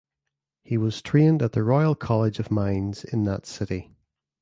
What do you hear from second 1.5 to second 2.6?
the Royal College of